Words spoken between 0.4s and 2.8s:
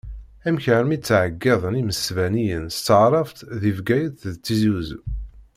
Amek armi ttɛeyyiḍen imesbaniyen s